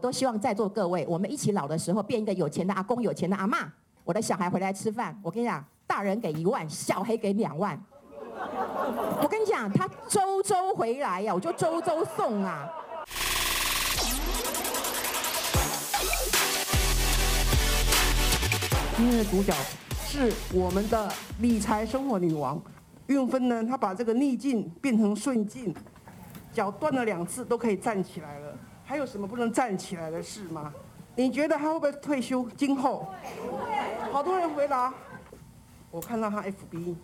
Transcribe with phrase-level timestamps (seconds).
[0.00, 3.66] 都希望在座各位，我们一起老的时候变一个有钱的阿公、有钱的阿嬷。
[4.04, 7.76] 我的小孩回来吃饭，我跟你讲，大人给一万，小孩给两万。
[9.20, 12.68] 我跟你讲，他周周回来呀，我就周周送啊。
[18.96, 19.52] 今天的主角
[20.06, 22.62] 是我们的理财生活女王
[23.08, 25.74] 运芬呢，她把这个逆境变成顺境，
[26.52, 28.47] 脚断了两次都可以站起来了。
[28.88, 30.72] 还有什么不能站起来的事吗？
[31.14, 32.48] 你觉得他会不会退休？
[32.56, 33.06] 今后，
[34.10, 34.94] 好多人回答。
[35.90, 36.96] 我看到他 FB，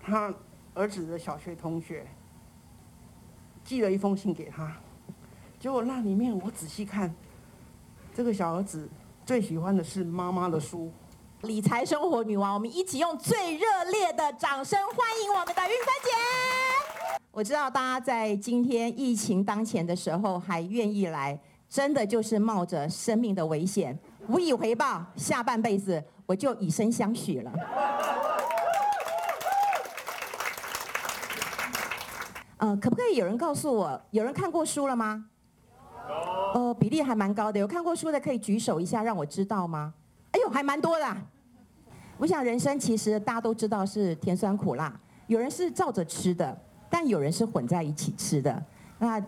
[0.00, 0.32] 他
[0.74, 2.06] 儿子的小学同学
[3.64, 4.72] 寄了一封信给他，
[5.58, 7.12] 结果那里面我仔细看，
[8.14, 8.88] 这个小儿子
[9.26, 10.92] 最喜欢的是妈妈的书。
[11.42, 16.59] 理财生活女王，我们一起用最热烈的掌声欢迎我们的韵芬姐。
[17.40, 21.40] 我知道大家在今天疫情当前的时候还愿意来，
[21.70, 23.98] 真的就是冒着生命的危险，
[24.28, 27.50] 无以回报，下半辈子我就以身相许了。
[32.58, 35.24] 呃，可不可以有人告诉我，有人看过书了吗？
[36.54, 36.60] 有。
[36.60, 39.94] 呃，比例还蛮高的，有看过书的可以举手一下，让我知道吗？
[40.32, 41.16] 哎呦，还蛮多的。
[42.18, 44.94] 我想人生其实大家都知道是甜酸苦辣，
[45.26, 46.54] 有人是照着吃的。
[46.90, 48.62] 但有人是混在一起吃的，
[48.98, 49.24] 那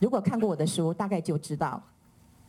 [0.00, 1.80] 如果看过我的书，大概就知道，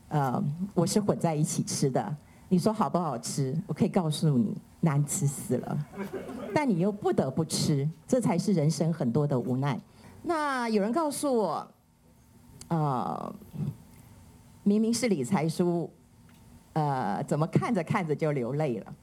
[0.10, 2.18] 呃，我是混在一起吃的。
[2.50, 3.56] 你说好不好吃？
[3.68, 5.78] 我可以告诉你，难吃死了。
[6.54, 9.80] 但你又不得不吃，这才是人生很多的无奈。
[10.24, 11.68] 那有人告诉我，
[12.68, 13.36] 呃，
[14.64, 15.90] 明明是理财书，
[16.74, 18.94] 呃，怎么看着看着就流泪了？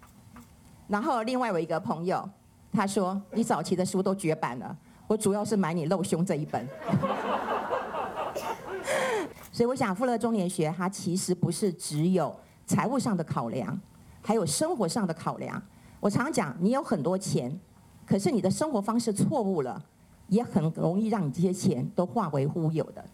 [0.88, 2.28] 然后另外有一个朋友，
[2.72, 4.76] 他说你早期的书都绝版了。
[5.12, 6.66] 我主要是买你露胸这一本，
[9.52, 13.78] 所以我想富乐中年学它其实不是只有财务上的考量，
[14.22, 15.62] 还有生活上的考量。
[16.00, 17.60] 我常讲，你有很多钱，
[18.06, 19.84] 可是你的生活方式错误了，
[20.28, 23.04] 也很容易让你这些钱都化为乌有的。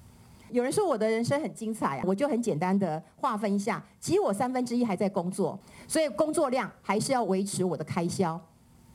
[0.53, 5.59] 有人说我的人生很精彩啊，我就很简单的划分一下，其实我三分之一还在工作，
[5.89, 8.41] 所以工作量还是要维持我的开销，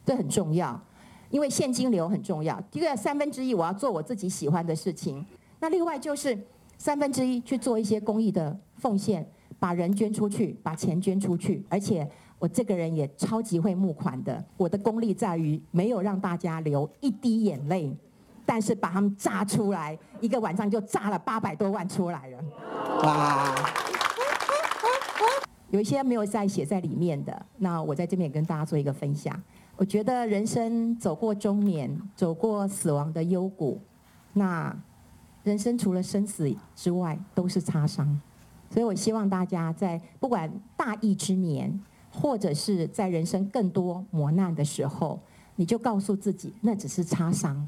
[0.05, 0.79] 这很重要。
[1.33, 2.61] 因为现金流很重要。
[2.69, 5.25] 第二，三分之一我要做我自己喜欢的事情。
[5.59, 6.37] 那另外就是
[6.77, 9.27] 三分之一去做一些公益的奉献，
[9.57, 11.65] 把人捐出去，把钱捐出去。
[11.67, 12.07] 而且
[12.37, 14.45] 我这个人也超级会募款的。
[14.57, 17.91] 我的功力在于没有让大家流一滴眼泪，
[18.45, 22.37] 但是把他们炸出来，一个晚上就炸了八百多万出来了。
[23.01, 23.55] 哇！
[25.73, 29.41] 有一些没有在写在里面的，那我在这边也跟大家做一个分享。
[29.75, 33.81] 我觉得人生走过中年，走过死亡的幽谷，
[34.33, 34.75] 那
[35.41, 38.21] 人生除了生死之外，都是擦伤。
[38.69, 40.47] 所以我希望大家在不管
[40.77, 41.81] 大疫之年，
[42.11, 45.19] 或者是在人生更多磨难的时候，
[45.55, 47.67] 你就告诉自己，那只是擦伤。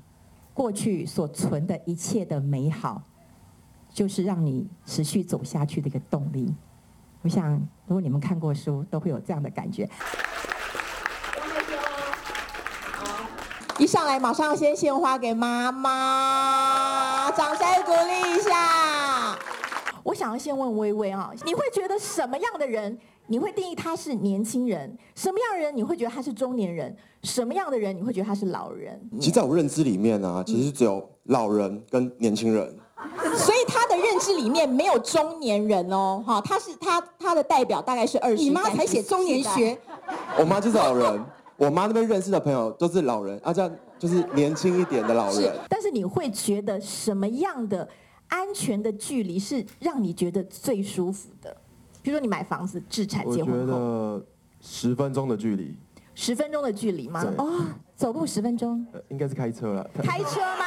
[0.53, 3.01] 过去所存的一切的美好，
[3.89, 6.53] 就是让你持续走下去的一个动力。
[7.25, 7.53] 我想，
[7.87, 9.89] 如果你们看过书，都会有这样的感觉。
[13.79, 19.35] 一上来马上要先献花给妈妈，掌声鼓励一下。
[20.03, 24.95] 我想要先问微微啊，你会觉得什么样的人，你会定义他是年轻人？
[25.15, 26.95] 什么样的人你会觉得他是中年人？
[27.23, 29.01] 什么样的人你会觉得他是老人？
[29.19, 32.77] 其实在我认知里面呢、啊，其实只有老人跟年轻人。
[33.35, 38.41] 所以他的认知里面没有中年人哦，哈，他是他他的代表大概是二十。
[38.41, 39.77] 你妈才写中年学，
[40.39, 41.25] 我妈就是老人。
[41.57, 45.35] 我妈那边认识的朋友都是老人，啊，这样就是年轻一点的老人。
[45.35, 47.87] 是，但是你会觉得什么样的
[48.27, 51.55] 安全的距离是让你觉得最舒服的？
[52.01, 53.73] 比如说你买房子、置产、结婚后。
[53.73, 54.25] 我觉得
[54.59, 55.73] 十分钟的距离。
[56.13, 57.25] 十分钟的距离吗？
[57.37, 57.61] 哦，
[57.95, 58.85] 走路十分钟。
[58.91, 59.89] 呃，应该是开车了。
[60.03, 60.65] 开车吗？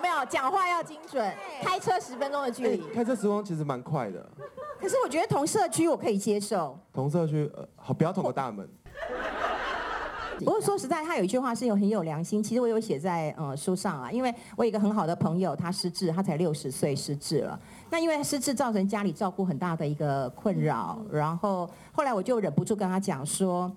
[0.00, 1.34] 没有讲话要精准？
[1.62, 2.82] 开车十分钟的距离。
[2.94, 4.24] 开车十分钟其实蛮快的。
[4.80, 6.78] 可是我觉得同社区我可以接受。
[6.92, 8.68] 同社区，呃，好，不要捅个大门。
[10.38, 12.40] 不过说实在，他有一句话是有很有良心。
[12.40, 17.58] 其实我有写在呃书上啊，因为我有一个很好的朋友，他失智，他才六十岁失智了。
[17.90, 23.68] 那因为失智造成家里照顾很大的一个困扰，然后后来我就忍不住跟他讲说，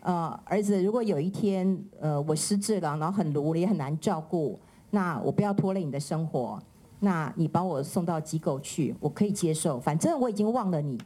[0.00, 4.60] 呃，儿子，如果有一天呃我失智了，然后很无力也很难照顾，
[4.94, 6.56] 那我不要拖累你的生活，
[7.00, 10.96] 那你把我送到机构去，我可以接受，反正我已经忘了你。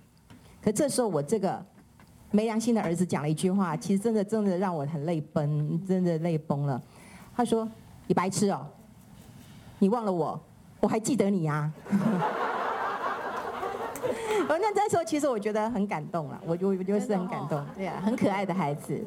[0.62, 1.64] 可这时候我这个。
[2.32, 6.82] 没良心的儿子讲了一句话，其实真的真的让我很泪崩，真的泪崩了。
[7.34, 7.66] 他说
[8.08, 8.66] ：“你白痴哦，
[9.78, 10.38] 你忘了我，
[10.80, 11.72] 我还记得你呀、啊。
[14.50, 19.00] 哦，那那时候其实我觉得很感动了，我就我就是很感动，对啊，很可爱的孩子。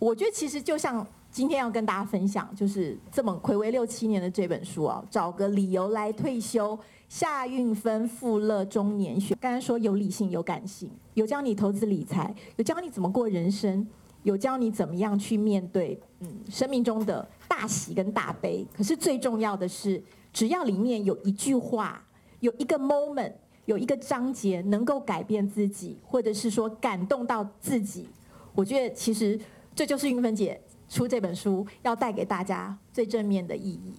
[0.00, 6.78] 我觉得其实就像今天要跟大家分享，就是这么睽违六七年的这本书啊，找个理由来退休。
[7.08, 13.84] 夏运芬富乐中年学，刚才说有理性有感性，有教你投资理财，有教你怎么过人生，
[14.22, 18.64] 有教你怎么样去面对嗯生命中的大喜跟大悲。
[18.72, 20.00] 可是最重要的是，
[20.32, 22.00] 只要里面有一句话，
[22.38, 23.32] 有一个 moment。
[23.64, 28.06] 有一个章节能够改变自己，或者是说感动到自己，
[28.54, 29.40] 我觉得其实
[29.74, 30.60] 这就是韵芬姐
[30.94, 33.94] 出这本书要带给大家最正面的意义。